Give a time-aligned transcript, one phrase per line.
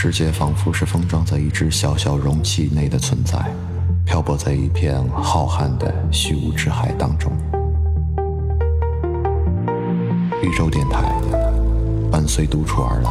[0.00, 3.36] 世界仿佛是封装在一只小小容器内的存在，
[4.06, 7.32] 漂泊在一片浩瀚的虚无之海当中。
[10.40, 11.12] 宇宙电台
[12.12, 13.10] 伴随独处而来，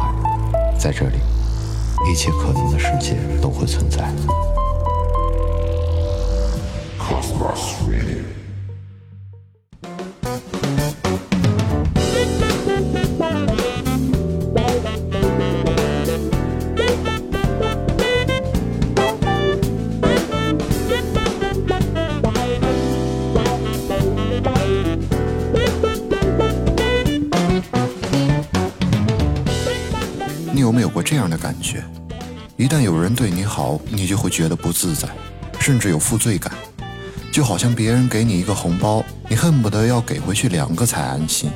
[0.78, 1.18] 在这里，
[2.10, 4.10] 一切可能的世界都会存在。
[30.68, 31.82] 有没有过这样的感觉？
[32.58, 35.08] 一旦有人对你好，你就会觉得不自在，
[35.58, 36.52] 甚至有负罪感，
[37.32, 41.50] 就好像别人给你一个红包，你恨不得要给回去两个才安心。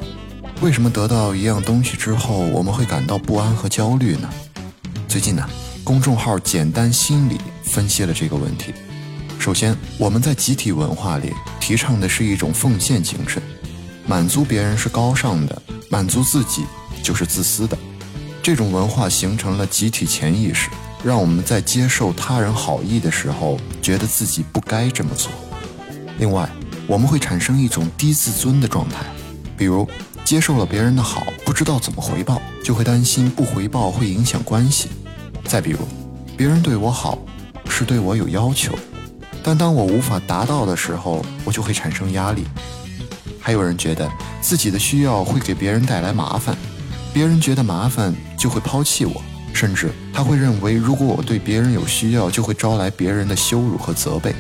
[0.63, 4.31] 为什么得到一样东西之后，我们会感到不安和焦虑呢？
[5.07, 5.47] 最近呢，
[5.85, 8.73] 公众号“简单心理”分析了这个问题。
[9.39, 13.43] 首先，我们在集体文化里提倡的是一种奉献精神，
[14.07, 16.65] 满足别人是高尚的，满足自己
[17.03, 17.77] 就是自私的。
[18.43, 20.69] 这种文化形成了集体潜意识，
[21.05, 25.31] 让我们在接受他人好意的时候，觉得自己不该这么做。
[26.19, 26.49] 另外，
[26.89, 28.97] 我们会产生一种低自尊的状态，
[29.57, 29.89] 比如
[30.25, 34.89] 接受了别人的好，不知道怎么回报，就会担心不回报会影响关系。
[35.45, 35.79] 再比如，
[36.37, 37.17] 别人对我好，
[37.71, 38.77] 是对我有要求，
[39.45, 42.45] 但当我无法达到的时候，我就会产生压力。
[43.41, 46.57] 还有人觉得自己的需要会给别人带来麻烦。
[47.15, 54.35] 别人觉得麻烦就会抛弃我，甚至他会认为，如果我对别人有需要，就会招来别人的羞辱和责备。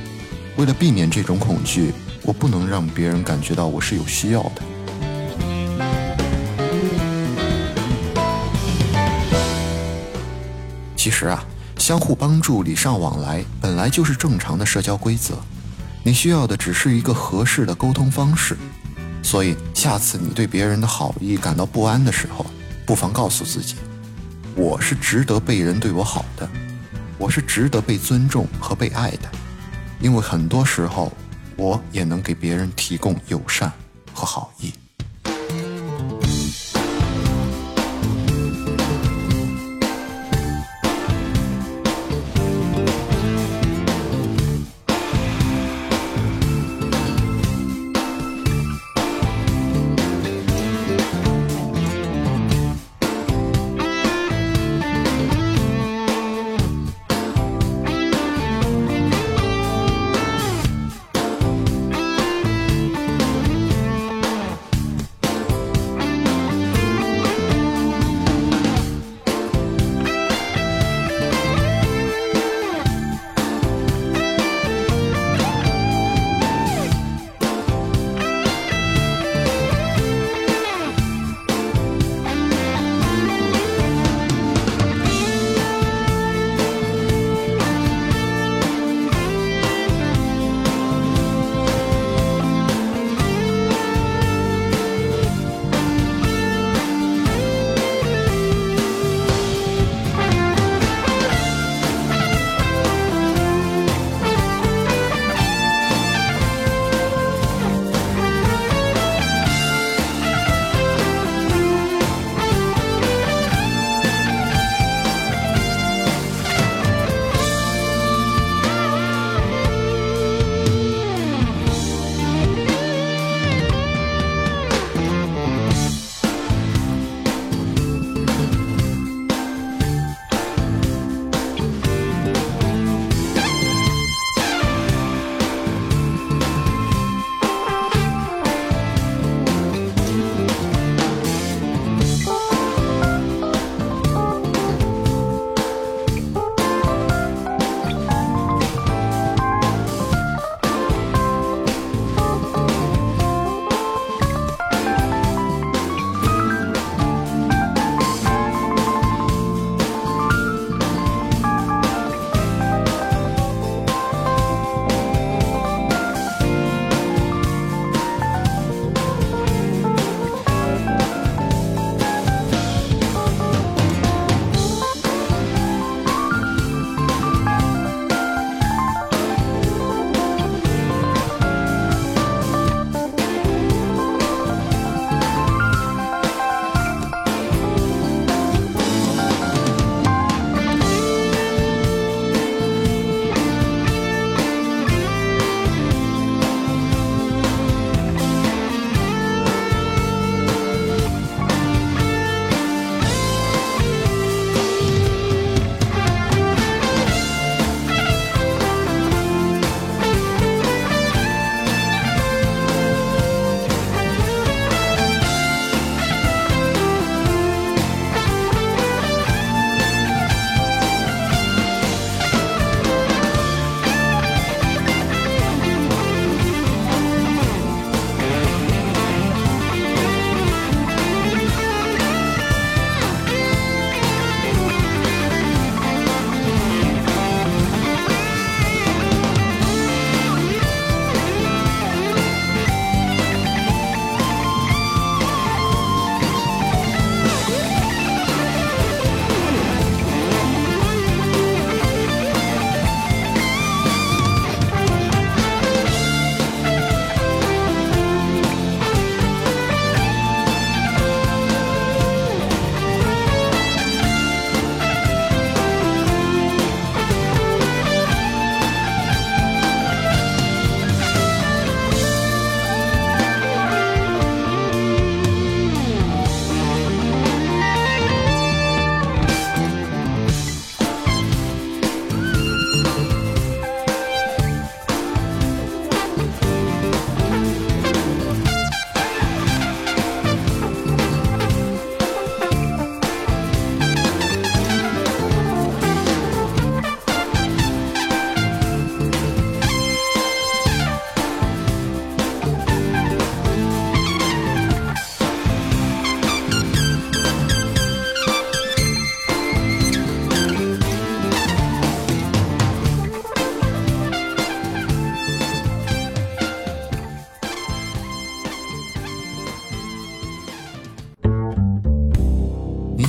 [0.56, 4.62] 为了避免这种恐惧，我不能让别人感觉到我是有需要的。
[10.96, 11.44] 其实啊，
[11.76, 15.34] 相互帮助、礼尚往来本来就是正常的社交规则。
[16.02, 18.56] 你需要的只是一个合适的沟通方式。
[19.22, 22.44] 所以，下次你对别人的好意感到不安的时候，
[22.84, 23.76] 不妨告诉自己：
[24.54, 26.48] 我是值得被人对我好的，
[27.16, 29.30] 我是值得被尊重和被爱的。
[30.00, 31.12] 因为很多时候，
[31.56, 33.72] 我也能给别人提供友善
[34.12, 34.72] 和好意。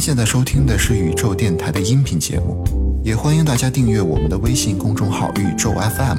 [0.05, 2.61] 现在收听的是宇宙电台的音频节目，
[3.05, 6.17] 也欢迎大家订阅我们的微信公众号宇宙 FM，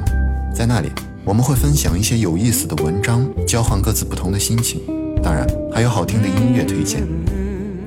[0.55, 0.89] 在那里
[1.23, 4.81] 我们会分享一些有意思的文章，交换各自不同的心情，
[5.21, 7.07] 当然还有好听的音乐推荐，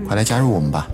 [0.06, 0.89] 快来加入我们吧。